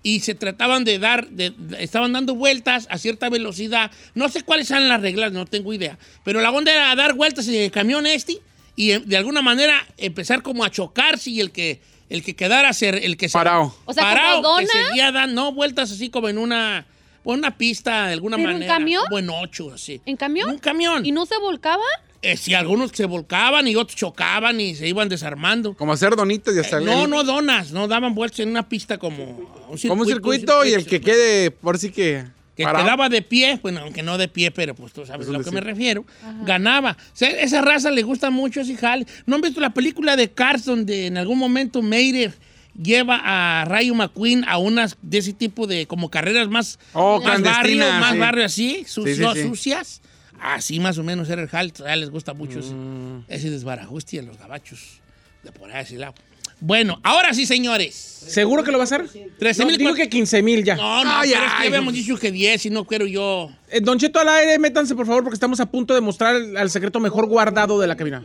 [0.04, 3.90] y se trataban de dar, de- de- estaban dando vueltas a cierta velocidad.
[4.14, 5.98] No sé cuáles eran las reglas, no tengo idea.
[6.24, 8.40] Pero la onda era dar vueltas en el camión este
[8.76, 12.72] y eh, de alguna manera empezar como a chocarse y el que, el que quedara
[12.74, 13.74] ser el que se Parado.
[13.86, 16.86] O sea, ¿como parado, que seguía dando no, vueltas así como en una,
[17.24, 18.74] una pista de alguna ¿Pero en manera.
[18.74, 19.04] camión?
[19.12, 20.02] En ocho, así.
[20.06, 20.50] ¿En camión?
[20.50, 21.06] Un camión.
[21.06, 21.84] ¿Y no se volcaba?
[22.22, 25.74] Eh, sí, algunos se volcaban y otros chocaban y se iban desarmando.
[25.76, 28.98] Como hacer donitas y hasta Eh, no, no donas, no daban vueltas en una pista
[28.98, 29.24] como
[29.70, 29.88] un circuito.
[29.90, 32.26] Como un circuito y el que quede, por sí que.
[32.56, 32.86] Que parado.
[32.86, 35.44] quedaba de pie, bueno, aunque no de pie, pero pues tú sabes Es a lo
[35.44, 36.06] que me refiero,
[36.44, 36.98] ganaba.
[37.00, 39.06] O sea, esa raza le gusta mucho ese jale.
[39.28, 42.34] ¿No han visto la película de Cars donde en algún momento Meire
[42.82, 47.44] lleva a Rayo McQueen a unas de ese tipo de como carreras más, Oh, más
[47.44, 48.18] barrio, más sí.
[48.18, 49.44] barrio así, su- Sí, sí, no, sí.
[49.44, 50.02] sucias?
[50.42, 51.74] Así más o menos era el jale.
[51.86, 53.26] A les gusta mucho ese- Mm.
[53.28, 55.00] ese, desbarajuste a los gabachos
[55.44, 56.14] de por ahí, ese lado.
[56.60, 57.94] Bueno, ahora sí, señores.
[57.94, 59.08] ¿Seguro que lo va a hacer?
[59.38, 60.76] 13 No, mil digo que 15 mil ya.
[60.76, 61.98] No, no, Ay, pero es que ay, habíamos no.
[62.00, 63.52] dicho que 10 y no quiero yo.
[63.70, 66.58] Eh, Don Cheto al aire, métanse por favor porque estamos a punto de mostrar el,
[66.58, 68.24] al secreto mejor guardado de la cabina.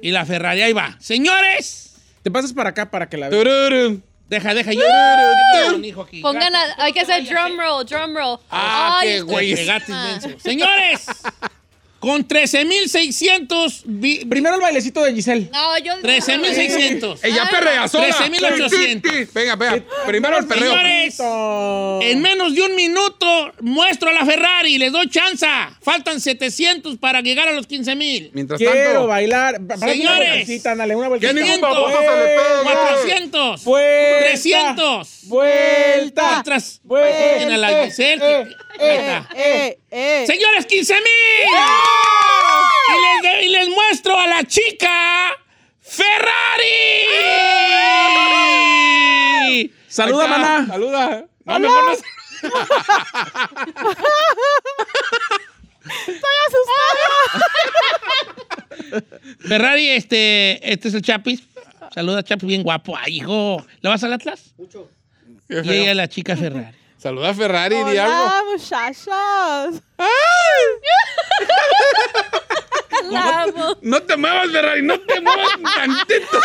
[0.00, 0.96] Y la Ferrari, ahí va.
[1.00, 1.82] Señores,
[2.22, 4.02] Te pasas para acá para que la vean.
[4.28, 4.80] Deja, deja yo.
[5.52, 6.20] tengo un hijo aquí.
[6.20, 8.38] Pongan, a- hay que hacer drum roll, drum roll.
[8.50, 9.68] Ah, Ay, qué estoy- güey.
[9.92, 10.18] Ah.
[10.38, 11.06] Señores,
[11.98, 13.82] con 13,600.
[13.86, 15.48] vi- Primero el bailecito de Giselle.
[15.52, 15.94] No, yo...
[16.02, 17.24] 13,600.
[17.24, 18.06] Ella perrea sola.
[18.16, 19.12] 13,800.
[19.34, 19.82] Venga, venga.
[20.06, 20.72] Primero el perreo.
[20.72, 21.18] Señores,
[22.02, 24.78] en menos de un minuto muestro a la Ferrari.
[24.78, 25.46] Les doy chance.
[25.82, 28.30] Faltan 700 para llegar a los 15,000.
[28.32, 29.06] Mientras Quiero tanto.
[29.06, 29.54] bailar.
[29.66, 30.66] Párate una Señores.
[30.66, 32.62] ándale, una ningún 500, baboso se le pegue.
[32.62, 34.18] 400, Vuelta.
[34.26, 35.08] 300.
[35.24, 36.40] Vuelta.
[36.40, 36.80] Otras.
[36.84, 37.42] Vuelta.
[37.42, 38.56] En la Giselle.
[38.78, 40.24] Eh, eh, eh.
[40.26, 41.02] Señores, 15 mil.
[42.88, 42.92] Y,
[43.24, 45.36] les, y les muestro a la chica
[45.80, 46.92] Ferrari.
[49.88, 50.66] Saluda, maná.
[50.66, 51.26] Saluda.
[51.44, 51.96] No, mejor no.
[59.40, 61.42] Ferrari, este, este es el Chapis.
[61.94, 62.96] Saluda, Chapis, bien guapo.
[62.96, 63.64] Ay, hijo.
[63.80, 64.54] ¿Le vas al Atlas?
[64.58, 64.90] Mucho.
[65.48, 66.76] Y ella, la chica Ferrari.
[66.98, 68.24] Saluda a Ferrari, di algo.
[68.24, 69.82] Hola, muchachos.
[73.10, 73.76] La amo.
[73.82, 76.40] No te muevas, Ferrari, no te muevas tantito.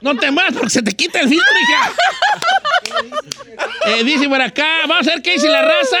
[0.00, 1.92] No te muevas porque se te quita el filtro, hija.
[3.86, 5.98] Eh, dice por acá, vamos a ver qué dice la raza.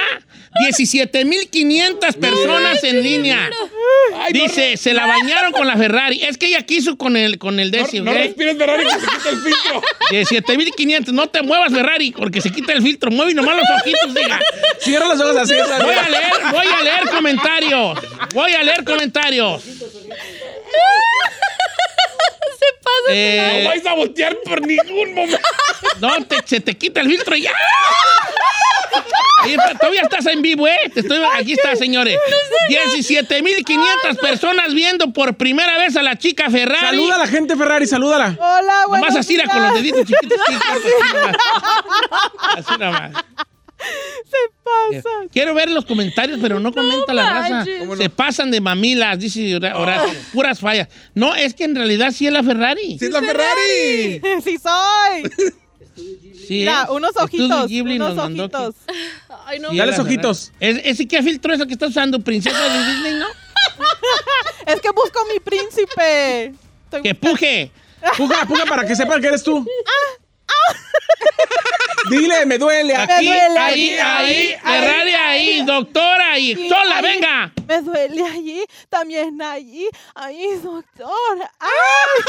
[0.66, 3.50] 17.500 personas en línea.
[4.32, 6.22] Dice, se la bañaron con la Ferrari.
[6.24, 8.16] Es que ella quiso con el, con el No, Desi, no ¿ok?
[8.16, 9.82] respires, Ferrari, que se quita el filtro.
[10.10, 11.06] 17.500.
[11.12, 13.10] No te muevas, Ferrari, porque se quita el filtro.
[13.10, 14.40] Mueve nomás los ojitos, diga.
[14.80, 15.54] Cierra los ojos así.
[15.54, 17.98] Voy a leer, voy a leer comentarios.
[18.34, 19.62] Voy a leer comentarios.
[22.82, 23.10] Pasa?
[23.10, 25.38] Eh, No vais a voltear por ningún momento.
[26.00, 27.52] no, te- se te quita el filtro y ya.
[29.44, 30.90] Oye, todavía estás en vivo, ¿eh?
[30.92, 32.18] Te estoy- aquí está, señores.
[32.68, 36.86] 17.500 personas viendo por primera vez a la chica Ferrari.
[36.86, 38.36] Saluda a la gente, Ferrari, salúdala.
[38.38, 39.48] Hola, buenos Nomás así, días.
[39.48, 40.38] con los deditos chiquitos.
[40.48, 41.36] así nomás.
[42.56, 43.12] Así nomás.
[44.24, 44.36] Se
[45.02, 45.08] pasa.
[45.32, 47.54] Quiero ver los comentarios, pero no comenta la raza.
[47.56, 47.78] manches.
[47.80, 50.18] ¿Cómo Se pasan de mamilas, dice Horacio.
[50.32, 50.88] Puras fallas.
[51.14, 52.98] No, es que en realidad sí es la Ferrari.
[52.98, 54.20] ¡Sí es la Ferrari!
[54.44, 55.52] Sí soy.
[55.96, 56.90] Sí Mira, es.
[56.90, 58.74] unos ojitos, Ghibli unos nos ojitos.
[59.46, 59.70] Ay, no.
[59.70, 60.52] Sí, Dale ojitos.
[60.58, 60.78] Ferrari.
[60.80, 62.20] ¿Es, ¿Ese qué filtro es el que estás usando?
[62.20, 63.26] ¿Princesa de Disney, no?
[64.66, 66.46] Es que busco mi príncipe.
[66.84, 67.70] Estoy ¡Que buscando- puje!
[68.16, 69.66] Puja, puja para que sepan que eres tú.
[72.10, 72.94] Dile, me duele.
[72.96, 75.62] Aquí, duele ahí, ahí, ahí, ahí, ahí.
[75.64, 76.68] doctora, ahí.
[76.68, 77.02] ¡Sola, ahí.
[77.02, 77.52] venga!
[77.66, 79.88] Me duele allí, también allí.
[80.14, 81.38] Ahí, doctor.
[81.60, 81.70] ¡Ay!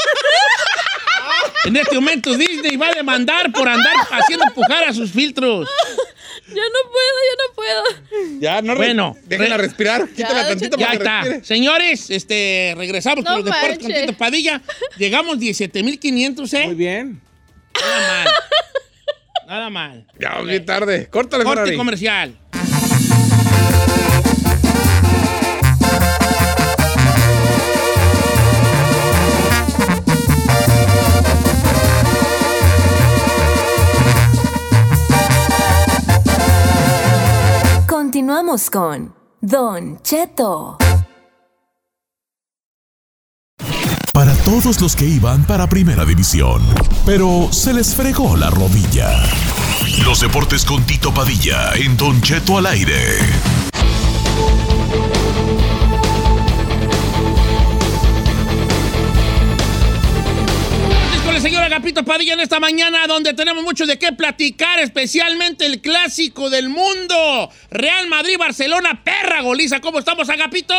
[1.64, 5.68] En este momento Disney va a demandar por andar haciendo empujar a sus filtros.
[6.48, 7.82] Yo no puedo, yo no puedo.
[8.40, 8.74] Ya, no.
[8.74, 10.08] Bueno, Déjenla re- respirar.
[10.08, 11.20] Quítala tantito Ya para que está.
[11.20, 11.44] respire.
[11.44, 13.92] Señores, este, regresamos con los deportes con.
[13.92, 14.60] Tito Padilla.
[14.96, 16.66] Llegamos 17.500, ¿eh?
[16.66, 17.20] Muy bien.
[17.74, 18.28] Nada mal.
[19.50, 20.06] Nada mal.
[20.16, 21.08] Ya, vamos bien tarde.
[21.10, 21.76] Córtale, Corte Ferrari.
[21.76, 22.38] comercial.
[37.88, 40.78] Continuamos con Don Cheto.
[44.44, 46.62] Todos los que iban para Primera División,
[47.04, 49.22] pero se les fregó la rodilla.
[50.04, 53.18] Los deportes con Tito Padilla en Don Cheto al aire.
[61.24, 65.80] Con señor Agapito Padilla en esta mañana donde tenemos mucho de qué platicar, especialmente el
[65.80, 67.50] clásico del mundo.
[67.70, 69.80] Real Madrid-Barcelona, perra goliza.
[69.80, 70.74] ¿Cómo estamos, Agapito?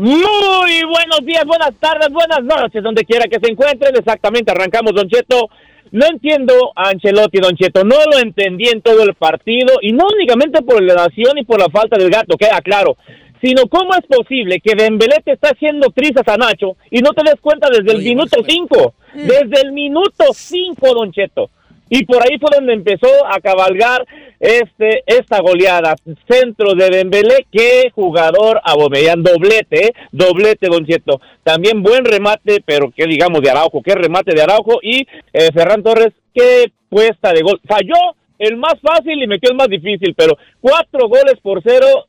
[0.00, 3.94] Muy buenos días, buenas tardes, buenas noches, donde quiera que se encuentren.
[3.94, 5.50] Exactamente, arrancamos, Don Cheto.
[5.90, 7.84] No entiendo a Ancelotti, Don Cheto.
[7.84, 11.60] No lo entendí en todo el partido y no únicamente por la nación y por
[11.60, 12.96] la falta del gato, queda claro.
[13.42, 17.22] Sino cómo es posible que Dembélé te está haciendo trizas a Nacho y no te
[17.22, 18.94] des cuenta desde el Oye, minuto pues, 5.
[19.16, 21.50] Desde el minuto 5, Don Cheto.
[21.90, 24.06] Y por ahí fue donde empezó a cabalgar
[24.38, 25.96] este esta goleada.
[26.28, 29.92] Centro de Dembélé, qué jugador Aubameyang, doblete, ¿eh?
[30.12, 31.20] doblete, Don Cheto.
[31.42, 34.78] También buen remate, pero qué digamos de Araujo, qué remate de Araujo.
[34.82, 37.60] Y eh, Ferran Torres, qué puesta de gol.
[37.66, 42.06] Falló el más fácil y metió el más difícil, pero cuatro goles por cero,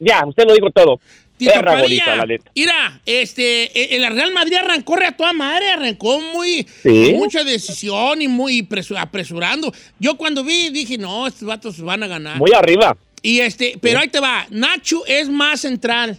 [0.00, 0.98] ya, usted lo dijo todo.
[1.36, 2.50] Tito Perra Padilla, golita, la neta.
[2.54, 7.12] mira, este, el Real Madrid arrancó re a toda madre, arrancó muy, Sí.
[7.14, 9.72] mucha decisión y muy presu- apresurando.
[9.98, 12.38] Yo cuando vi dije, no, estos vatos van a ganar.
[12.38, 12.96] Muy arriba.
[13.22, 16.18] Y este, pero ahí te va, Nacho es más central.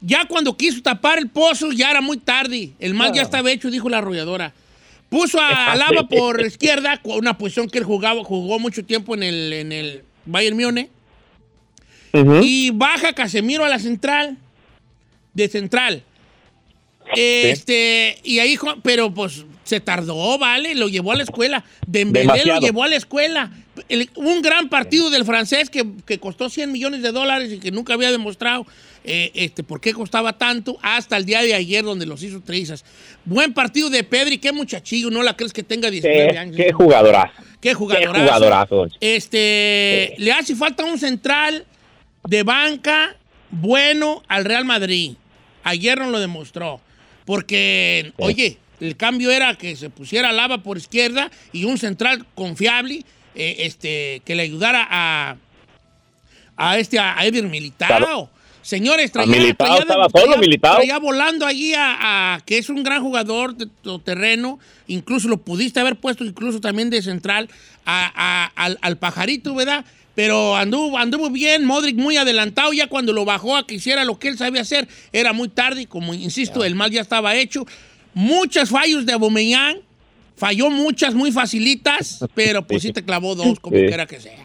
[0.00, 2.70] Ya cuando quiso tapar el pozo ya era muy tarde.
[2.80, 4.52] El mal ya estaba hecho, dijo la arrolladora.
[5.08, 9.52] Puso a Alaba por izquierda, una posición que él jugaba, jugó mucho tiempo en el,
[9.52, 10.88] en el Bayern Múnich.
[12.42, 14.36] Y baja Casemiro a la central.
[15.34, 16.02] De central.
[17.14, 20.74] Este, y ahí, pero pues se tardó, ¿vale?
[20.74, 21.64] Lo llevó a la escuela.
[21.86, 23.50] Dembélé lo llevó a la escuela.
[23.88, 27.70] El- un gran partido del francés que, que costó 100 millones de dólares y que
[27.70, 28.66] nunca había demostrado
[29.04, 32.84] eh, este, por qué costaba tanto hasta el día de ayer donde los hizo trizas.
[33.24, 36.56] Buen partido de Pedri, qué muchachillo, no la crees que tenga 19 Qué, años.
[36.56, 37.32] qué jugadorazo.
[37.60, 38.88] Qué jugadorazo.
[39.00, 39.16] Qué.
[39.16, 41.64] Este, le hace falta un central
[42.24, 43.16] de banca
[43.50, 45.14] bueno al Real Madrid.
[45.64, 46.80] Ayer no lo demostró.
[47.24, 53.04] Porque, oye, el cambio era que se pusiera lava por izquierda y un central confiable
[53.34, 55.36] eh, este, que le ayudara a,
[56.56, 57.86] a este a Eder Militao.
[57.88, 58.30] Claro.
[58.60, 60.76] Señores, A Militao estaba solo, Militao.
[60.76, 63.66] traía volando allí a, a- que es un gran jugador de
[64.04, 64.60] terreno.
[64.86, 67.48] Incluso lo pudiste haber puesto incluso también de central
[67.84, 69.84] a- a- al, al pajarito, ¿verdad?
[70.14, 74.18] Pero anduvo, anduvo bien, Modric muy adelantado, ya cuando lo bajó a que hiciera lo
[74.18, 77.64] que él sabía hacer, era muy tarde, y como insisto, el mal ya estaba hecho.
[78.12, 79.78] Muchos fallos de Aubameyang,
[80.36, 83.86] falló muchas muy facilitas, pero pues sí te clavó dos, como Sí.
[83.86, 84.36] quiera que sea.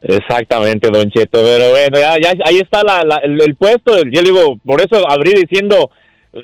[0.00, 1.40] Exactamente, Don Cheto.
[1.42, 4.02] Pero bueno, ya, ya ahí está la- la- el, el puesto.
[4.10, 5.90] Yo digo, por eso abrí diciendo,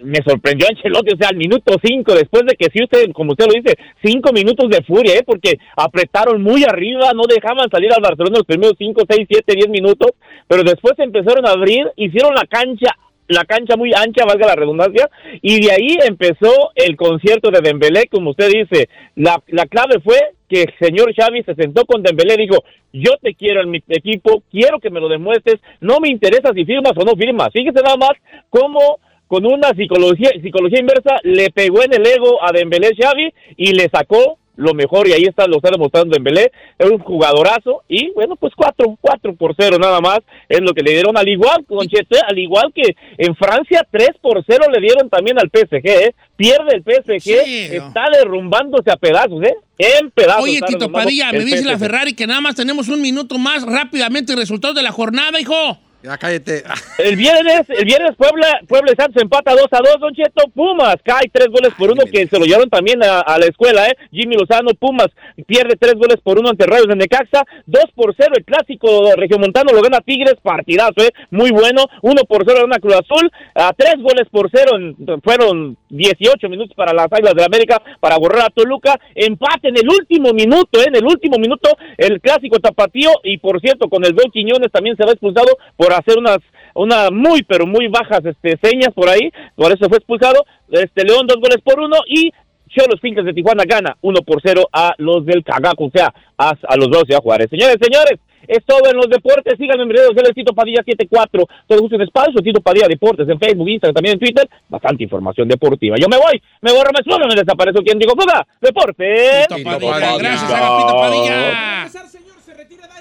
[0.03, 3.47] me sorprendió Ancelotti, o sea, al minuto cinco, después de que sí usted, como usted
[3.47, 5.23] lo dice, cinco minutos de furia, ¿eh?
[5.25, 9.69] porque apretaron muy arriba, no dejaban salir al Barcelona los primeros cinco, seis, siete, diez
[9.69, 10.13] minutos,
[10.49, 12.95] pero después empezaron a abrir, hicieron la cancha
[13.27, 15.09] la cancha muy ancha, valga la redundancia,
[15.41, 18.89] y de ahí empezó el concierto de Dembélé, como usted dice.
[19.17, 23.13] La, la clave fue que el señor Xavi se sentó con Dembélé y dijo, yo
[23.23, 26.93] te quiero en mi equipo, quiero que me lo demuestres, no me interesa si firmas
[26.97, 27.49] o no firmas.
[27.53, 28.13] Fíjese nada más
[28.51, 33.73] cómo con una psicología, psicología inversa le pegó en el ego a Dembélé Xavi y
[33.73, 38.11] le sacó lo mejor y ahí está, lo está demostrando Dembélé, es un jugadorazo y
[38.13, 41.65] bueno, pues cuatro, cuatro por cero nada más es lo que le dieron, al igual,
[41.67, 46.15] Conchete, al igual que en Francia, tres por cero le dieron también al PSG, ¿eh?
[46.37, 49.55] pierde el PSG, Sí, está derrumbándose a pedazos, ¿eh?
[49.79, 50.45] En pedazos.
[50.45, 51.79] Oye, Tito Padilla, me el dice la.
[51.79, 55.79] Ferrari que nada más tenemos un minuto más rápidamente resultados de la jornada, hijo.
[56.05, 56.63] Ya cállate.
[56.99, 60.97] El viernes, el viernes Puebla, Puebla y Santos empata 2 a 2, Don Cheto, Pumas
[61.03, 63.97] cae tres goles por uno que se lo llevaron también a, a la escuela, eh.
[64.13, 65.09] Jimmy Lozano, Pumas
[65.47, 69.73] pierde tres goles por uno ante Rayos de Necaxa, 2 por 0 el clásico regiomontano
[69.73, 73.97] lo gana Tigres, partidazo, eh, muy bueno, 1 por 0 gana Cruz Azul, a tres
[73.99, 78.43] goles por 0 en- fueron 18 minutos para las Águilas de la América para borrar
[78.47, 83.11] a Toluca, empate en el último minuto, eh, en el último minuto el clásico tapatío.
[83.25, 86.39] Y por cierto con el Gol Quiñones también se va expulsado por hacer unas
[86.75, 91.27] una muy pero muy bajas este señas por ahí, por eso fue expulsado, este León
[91.27, 92.33] dos goles por uno y
[92.69, 96.51] Cholos Fincas de Tijuana gana 1 por 0 a los del Cagaco, o sea, a,
[96.51, 97.49] a los dos de Juárez.
[97.49, 99.55] Señores, señores, es todo en los deportes.
[99.57, 101.47] Síganme en mis redes sociales, Tito Padilla 74.
[101.67, 104.49] Todo gusto en espacio, Tito Padilla Deportes en Facebook, Instagram, también en Twitter.
[104.69, 105.97] Bastante información deportiva.
[105.99, 107.83] Yo me voy, me borro, me suelo, me desaparezco.
[107.83, 108.13] ¿Quién digo?
[108.13, 109.47] Fuga, Deportes.
[109.49, 109.93] Tito Tito Padilla.
[109.93, 110.19] Padilla.
[110.19, 112.24] Gracias, Agapito Padilla.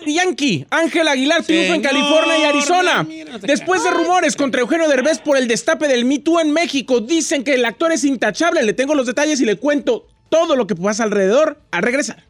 [0.05, 3.03] Yankee, Ángel Aguilar triunfa en California y Arizona.
[3.03, 6.99] no Después de rumores contra Eugenio Derbez por el destape del Me Too en México,
[6.99, 8.63] dicen que el actor es intachable.
[8.63, 12.23] Le tengo los detalles y le cuento todo lo que pasa alrededor al regresar.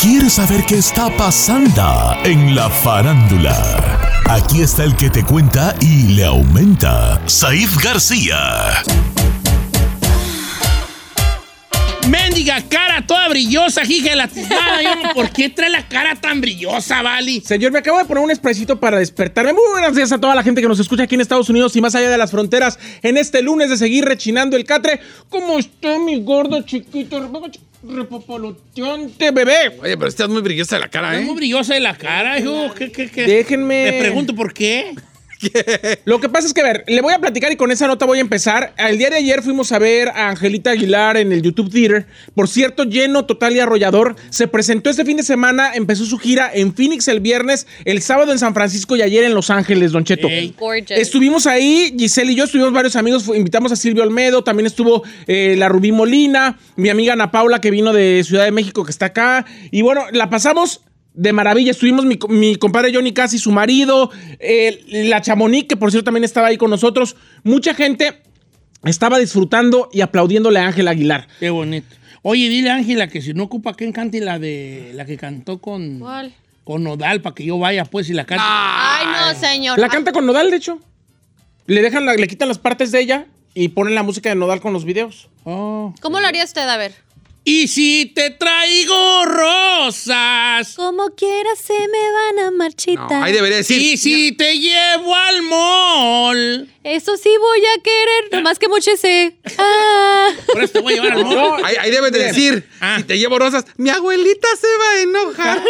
[0.00, 3.56] ¿Quieres saber qué está pasando en la farándula?
[4.28, 8.82] Aquí está el que te cuenta y le aumenta, Saif García.
[12.12, 14.82] Mendiga cara toda brillosa, hija la tisnada.
[14.82, 17.40] Yo no- ¿Por qué trae la cara tan brillosa, Vali?
[17.40, 19.54] Señor, me acabo de poner un expresito para despertarme.
[19.54, 21.80] Muy buenos días a toda la gente que nos escucha aquí en Estados Unidos y
[21.80, 25.00] más allá de las fronteras en este lunes de seguir rechinando el catre.
[25.30, 27.18] ¿Cómo está mi gordo chiquito?
[27.82, 29.78] Repopoloteante, bebé.
[29.80, 31.36] Oye, pero estás muy brillosa de la cara, Es muy ¿eh?
[31.36, 32.74] brillosa de la cara, hijo.
[32.74, 33.26] ¿Qué, qué, qué?
[33.26, 34.94] Déjenme- Me pregunto por qué.
[36.04, 38.06] Lo que pasa es que, a ver, le voy a platicar y con esa nota
[38.06, 38.74] voy a empezar.
[38.76, 42.06] El día de ayer fuimos a ver a Angelita Aguilar en el YouTube Theater.
[42.34, 44.16] Por cierto, lleno, total y arrollador.
[44.30, 48.32] Se presentó este fin de semana, empezó su gira en Phoenix el viernes, el sábado
[48.32, 50.28] en San Francisco y ayer en Los Ángeles, Don Cheto.
[50.88, 55.54] Estuvimos ahí, Giselle y yo, estuvimos varios amigos, invitamos a Silvio Olmedo, también estuvo eh,
[55.58, 59.06] la Rubí Molina, mi amiga Ana Paula que vino de Ciudad de México que está
[59.06, 59.46] acá.
[59.70, 60.82] Y bueno, la pasamos
[61.14, 61.70] de maravilla.
[61.72, 66.24] Estuvimos mi, mi compadre Johnny Casi, su marido, eh, la Chamonix, que por cierto también
[66.24, 67.16] estaba ahí con nosotros.
[67.44, 68.22] Mucha gente
[68.84, 71.28] estaba disfrutando y aplaudiéndole a Ángel Aguilar.
[71.40, 71.94] Qué bonito.
[72.22, 75.58] Oye, dile a Ángela que si no ocupa que cante la de la que cantó
[75.58, 76.32] con, ¿Cuál?
[76.64, 78.44] con Nodal para que yo vaya pues y la cante.
[78.46, 79.78] Ay, no, señor.
[79.78, 80.78] La canta con Nodal, de hecho.
[81.66, 84.60] Le dejan, la- le quitan las partes de ella y ponen la música de Nodal
[84.60, 85.28] con los videos.
[85.44, 85.94] Oh.
[86.00, 86.62] ¿Cómo lo haría usted?
[86.68, 86.94] A ver.
[87.44, 90.74] Y si te traigo rosas.
[90.76, 93.10] Como quiera se me van a marchitar.
[93.10, 93.82] No, ahí debería decir.
[93.82, 96.68] Y si te llevo al mall.
[96.84, 99.36] Eso sí voy a querer, nomás que mucho sé.
[99.58, 100.28] Ah.
[100.52, 101.34] Por eso te voy a llevar al mall.
[101.34, 102.96] No, Ahí, ahí debe de decir, Ah.
[102.98, 105.62] si te llevo rosas, mi abuelita se va a enojar.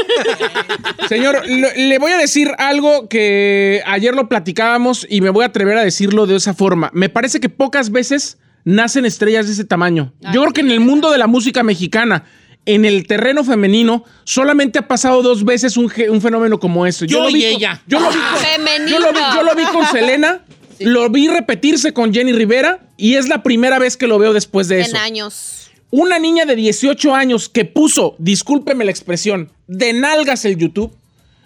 [1.08, 5.78] Señor, le voy a decir algo que ayer lo platicábamos y me voy a atrever
[5.78, 6.90] a decirlo de esa forma.
[6.92, 10.12] Me parece que pocas veces nacen estrellas de ese tamaño.
[10.24, 12.24] Ay, Yo creo que en el mundo de la música mexicana,
[12.66, 17.04] en el terreno femenino, solamente ha pasado dos veces un, fenómeno como eso.
[17.04, 17.82] Yo lo y vi con- ella.
[17.86, 18.90] yo lo vi con, Femenino.
[18.90, 20.44] yo lo vi, yo lo vi con Selena,
[20.78, 24.68] lo vi repetirse con Jenny Rivera y es la primera vez que lo veo después
[24.68, 24.90] de eso.
[24.96, 25.70] En años.
[25.90, 30.96] Una niña de 18 años que puso, discúlpeme la expresión, de nalgas el YouTube,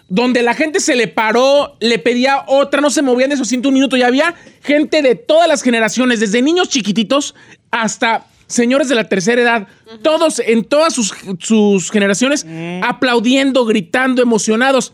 [0.08, 3.74] donde la gente se le paró, le pedía otra, no se movían de esos 101
[3.74, 3.98] minutos.
[3.98, 7.34] Y había gente de todas las generaciones, desde niños chiquititos
[7.70, 9.68] hasta señores de la tercera edad,
[10.02, 12.46] todos en todas sus, sus generaciones,
[12.82, 14.92] aplaudiendo, gritando, emocionados.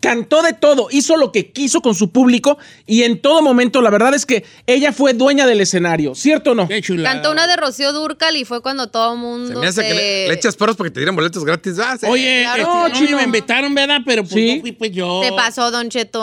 [0.00, 3.90] Cantó de todo, hizo lo que quiso con su público y en todo momento la
[3.90, 6.68] verdad es que ella fue dueña del escenario, ¿cierto o no?
[7.04, 9.94] Cantó una de Rocío Durcal y fue cuando todo el mundo Se me hace que
[9.94, 11.78] le, le echas perros para que te dieran boletos gratis.
[11.78, 12.06] Ah, sí.
[12.08, 13.16] Oye, Claro, este, no, chino.
[13.18, 14.00] me invitaron, ¿verdad?
[14.04, 14.56] Pero pues Sí.
[14.56, 15.20] no fui pues yo.
[15.22, 16.18] Te pasó, Don Cheto.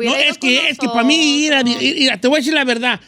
[0.00, 1.82] No, es que, es que para mí ir a, nosotros.
[1.82, 3.00] ir- ir a- te voy a decir la verdad.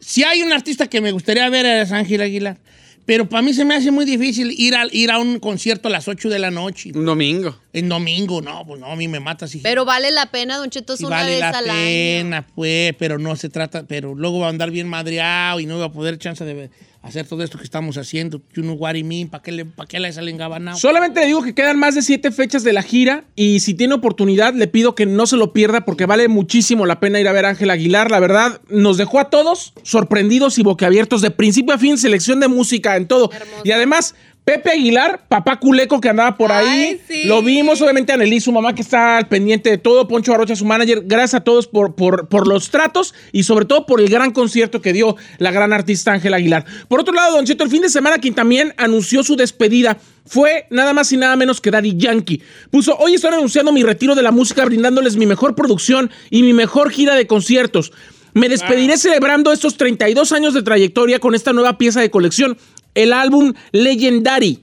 [0.00, 2.58] Si hay un artista que me gustaría ver es Ángel Aguilar.
[3.06, 5.90] Pero para mí se me hace muy difícil ir a, ir a un concierto a
[5.90, 6.90] las 8 de la noche.
[6.94, 7.54] Un domingo.
[7.72, 9.60] En domingo, no, pues no, a mí me mata así.
[9.62, 11.80] Pero vale la pena, Don Cheto, es Sí una vale vez la al año.
[11.80, 15.78] pena, pues, pero no se trata, pero luego va a andar bien madreado y no
[15.78, 16.70] va a poder chance de
[17.04, 18.40] hacer todo esto que estamos haciendo.
[18.54, 20.76] You know what I mean, ¿para qué le, pa' qué le salen gabanao?
[20.76, 23.94] Solamente le digo que quedan más de siete fechas de la gira y si tiene
[23.94, 27.32] oportunidad le pido que no se lo pierda porque vale muchísimo la pena ir a
[27.32, 28.10] ver a Ángel Aguilar.
[28.10, 32.48] La verdad, nos dejó a todos sorprendidos y boquiabiertos de principio a fin, selección de
[32.48, 33.30] música en todo.
[33.64, 34.14] Y además,
[34.44, 37.24] Pepe Aguilar, papá culeco que andaba por ahí, sí.
[37.24, 40.66] lo vimos, obviamente Anneli, su mamá que está al pendiente de todo, Poncho Arocha, su
[40.66, 44.32] manager, gracias a todos por, por, por los tratos y sobre todo por el gran
[44.32, 46.66] concierto que dio la gran artista Ángel Aguilar.
[46.88, 50.66] Por otro lado, Don Cheto, el fin de semana quien también anunció su despedida fue
[50.68, 52.42] nada más y nada menos que Daddy Yankee.
[52.70, 56.52] Puso, hoy estoy anunciando mi retiro de la música brindándoles mi mejor producción y mi
[56.52, 57.92] mejor gira de conciertos.
[58.34, 62.58] Me despediré celebrando estos 32 años de trayectoria con esta nueva pieza de colección,
[62.94, 64.60] el álbum Legendary.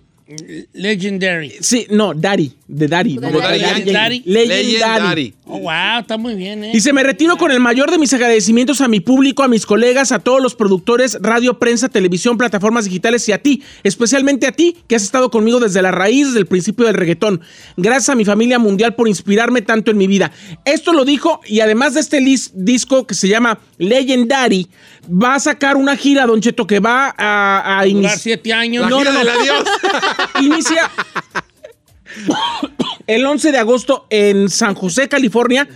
[0.73, 1.53] Legendary.
[1.59, 3.15] Sí, no, Daddy, de Daddy.
[3.15, 3.59] Como Daddy.
[3.59, 3.83] Daddy.
[3.83, 4.23] Legendary.
[4.25, 5.33] Legendary.
[5.45, 6.71] Oh, wow, está muy bien, ¿eh?
[6.73, 9.65] Y se me retiro con el mayor de mis agradecimientos a mi público, a mis
[9.65, 14.53] colegas, a todos los productores, radio, prensa, televisión, plataformas digitales y a ti, especialmente a
[14.53, 17.41] ti, que has estado conmigo desde la raíz, desde el principio del reggaetón.
[17.75, 20.31] Gracias a mi familia mundial por inspirarme tanto en mi vida.
[20.63, 22.21] Esto lo dijo y además de este
[22.53, 24.67] disco que se llama Legendary,
[25.09, 28.17] va a sacar una gira, Don Cheto, que va a, a iniciar.
[28.19, 28.83] siete años.
[28.83, 29.39] La No, gira no, del no.
[29.41, 29.63] adiós.
[30.41, 30.89] Inicia
[33.07, 35.67] el 11 de agosto en San José, California,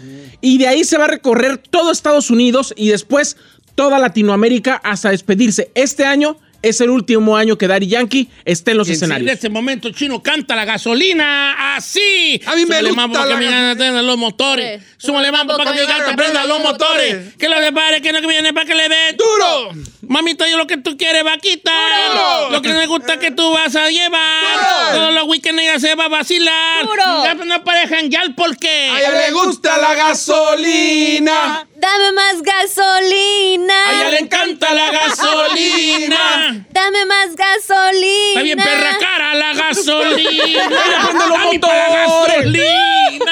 [0.41, 3.37] y de ahí se va a recorrer todo Estados Unidos y después
[3.73, 5.71] toda Latinoamérica hasta despedirse.
[5.75, 9.31] Este año es el último año que Daddy Yankee esté en los En escenarios.
[9.31, 12.41] este momento, Chino canta la gasolina así.
[12.45, 14.81] A mí me Súmale gusta mambo para la que me prendan los motores.
[14.81, 14.87] Sí.
[14.97, 17.35] Súmale mambo para que mi gata prenda los motores.
[17.35, 19.69] Que lo separe, que no que viene para que le dé duro.
[20.07, 22.11] Mamita, yo lo que tú quieres va a quitar.
[22.11, 22.49] Duro.
[22.51, 24.57] Lo que me gusta que tú vas a llevar.
[24.57, 24.99] Duro.
[24.99, 26.83] Todos los weekends ella se va a vacilar.
[26.85, 27.23] Duro.
[27.23, 28.89] Ya no parejan ya el por qué.
[28.91, 31.67] A ella le gusta la gasolina.
[31.77, 33.89] Dame más gasolina.
[33.89, 36.65] A ella le encanta la gasolina.
[36.71, 38.29] Dame más gasolina.
[38.29, 40.69] Está bien perra cara la gasolina.
[40.69, 42.53] prende los motores.
[42.53, 43.31] gasolina.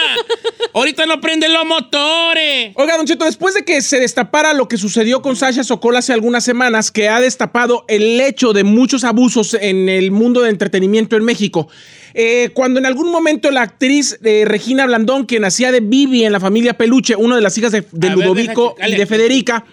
[0.74, 2.72] Ahorita no prenden los motores.
[2.76, 6.14] Oiga, Don Cheto, después de que se destapara lo que sucedió con Sasha Sokol hace
[6.14, 11.16] algunas semanas, que ha destapado el hecho de muchos abusos en el mundo del entretenimiento
[11.16, 11.70] en México,
[12.14, 16.32] eh, cuando en algún momento la actriz eh, Regina Blandón, quien hacía de Vivi en
[16.32, 19.06] la familia Peluche, una de las hijas de, de A ver, Ludovico y de.
[19.06, 19.66] Federica,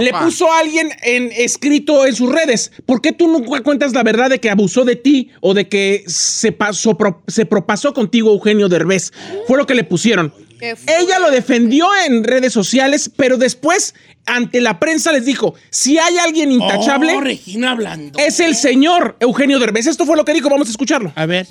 [0.00, 4.02] le puso a alguien en, escrito en sus redes, ¿por qué tú nunca cuentas la
[4.02, 8.32] verdad de que abusó de ti o de que se, pasó, pro- se propasó contigo
[8.32, 9.12] Eugenio Derbez?
[9.46, 10.34] Fue lo que le pusieron.
[10.60, 13.94] Ella lo defendió en redes sociales, pero después
[14.26, 18.18] ante la prensa les dijo, si hay alguien intachable, Oh, Regina hablando.
[18.18, 19.86] es el señor Eugenio Derbez.
[19.86, 21.12] Esto fue lo que dijo, vamos a escucharlo.
[21.14, 21.46] A ver.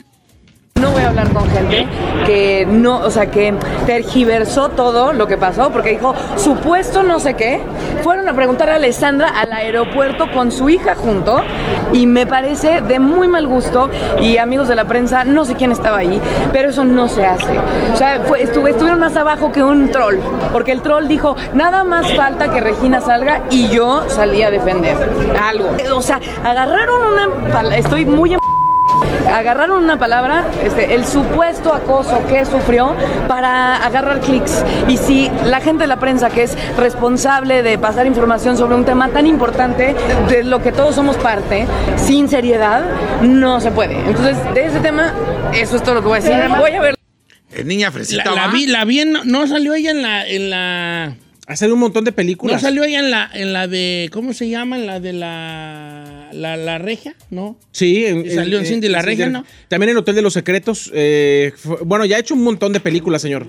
[0.80, 1.88] No voy a hablar con gente
[2.26, 3.54] que no, o sea, que
[3.86, 7.62] tergiversó todo lo que pasó, porque dijo, supuesto no sé qué.
[8.04, 11.42] Fueron a preguntar a Alessandra al aeropuerto con su hija junto,
[11.92, 13.90] y me parece de muy mal gusto,
[14.22, 16.22] y amigos de la prensa, no sé quién estaba ahí,
[16.54, 17.58] pero eso no se hace.
[17.94, 20.16] O sea, fue- estuve- estuvieron más abajo que un troll,
[20.54, 24.96] porque el troll dijo, nada más falta que Regina salga, y yo salí a defender
[25.42, 25.70] algo.
[25.94, 27.00] O sea, agarraron
[27.52, 27.76] una...
[27.76, 28.39] Estoy muy...
[29.28, 32.96] agarraron una palabra, este, el supuesto acoso que sufrió
[33.28, 34.64] para agarrar clics.
[34.88, 38.86] Y si la gente de la prensa que es responsable de pasar información sobre un
[38.86, 39.96] tema tan importante,
[40.30, 41.66] de lo que todos somos parte,
[41.98, 42.84] sin seriedad,
[43.22, 43.96] no se puede.
[44.08, 45.14] Entonces, de ese tema,
[45.54, 46.38] eso es todo lo que voy a decir.
[46.58, 46.96] Voy a ver.
[47.52, 48.54] Es niña La, fresita, la ¿va?
[48.54, 51.14] vi, la vi en- no salió ella en la, en la,
[51.50, 52.62] Hacer un montón de no películas.
[52.62, 54.78] salió ella en la, en la de, ¿cómo se llama?
[54.78, 57.58] En la de la, la, la regia, ¿no?
[57.72, 59.44] Sí, en, salió en Cindy la Regia, ¿no?
[59.68, 60.92] También en Hotel de los Secretos.
[60.94, 63.48] eh, fue- bueno, ya ha hecho un montón de películas, señor.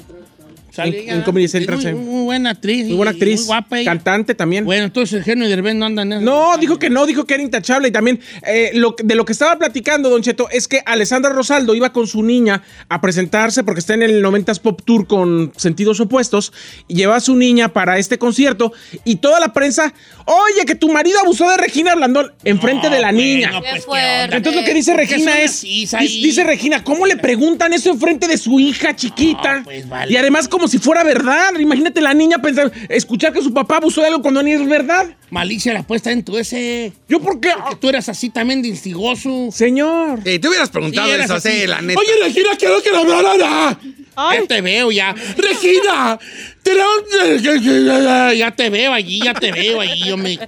[0.70, 2.87] Sale En- Comedy Central, Muy, muy buena actriz.
[2.87, 3.40] Muy buena y actriz.
[3.40, 3.90] Muy guapa ella.
[3.90, 4.64] Cantante también.
[4.64, 6.20] Bueno, entonces Eugenio Derbez no anda en eso.
[6.22, 9.33] No, dijo que no, dijo que era intachable y también eh, lo, de lo que
[9.33, 13.80] estaba platicando, Don Cheto, es que Alessandra Rosaldo iba con su niña a presentarse porque
[13.80, 16.53] está en el 90s Pop Tour con sentidos opuestos
[16.88, 18.72] y lleva a su niña para este concierto
[19.05, 19.92] y toda la prensa,
[20.26, 23.51] oye, que tu marido abusó de Regina Blandón enfrente de la bueno, niña.
[23.59, 24.24] pues, Qué ¿qué fuerte.
[24.24, 24.36] onda?
[24.36, 28.28] Entonces lo que dice ¿Por qué Regina es, dice, Regina, ¿cómo le preguntan eso enfrente
[28.28, 29.59] de su hija chiquita?
[29.59, 30.12] No, pues, vale.
[30.12, 31.53] Y además como si fuera verdad.
[31.59, 35.07] Imagínate la niña pensar, escuchar que su papá abusó de algo cuando ni es verdad.
[35.31, 36.93] Malicia la puesta en tu ese.
[37.09, 37.51] ¿Yo por qué?
[37.68, 39.51] Que tú eras así también de instigoso.
[39.53, 40.21] Señor.
[40.25, 41.51] Eh, te hubieras preguntado Sí, eso, así.
[41.51, 42.01] sí, la neta.
[42.01, 43.79] Oye, Regina, quiero que la hablara.
[44.16, 44.39] Ay.
[44.41, 45.14] Ya te veo, ya.
[45.37, 46.18] Regina,
[46.62, 50.05] te la- ya te veo allí, ya te veo allí.
[50.09, 50.39] Yo me...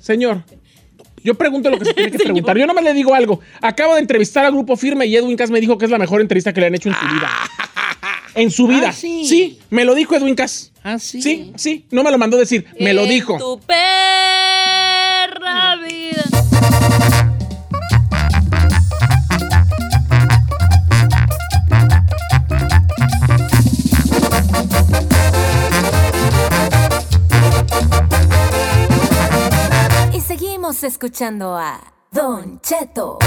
[0.00, 0.42] Señor,
[1.22, 2.56] yo pregunto lo que se tiene que preguntar.
[2.58, 3.40] Yo nomás le digo algo.
[3.60, 6.20] Acabo de entrevistar al Grupo Firme y Edwin Cass me dijo que es la mejor
[6.20, 7.30] entrevista que le han hecho en su vida.
[8.34, 8.88] En su vida.
[8.88, 9.24] Ah, sí.
[9.26, 10.72] sí, me lo dijo Edwin Cass.
[10.82, 11.22] Ah, sí.
[11.22, 13.38] Sí, sí, no me lo mandó decir, me lo dijo.
[13.38, 16.24] Tu perra vida.
[30.12, 31.80] Y seguimos escuchando a
[32.10, 33.18] Don Cheto.